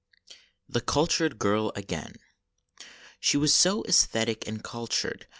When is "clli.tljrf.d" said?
0.87-1.37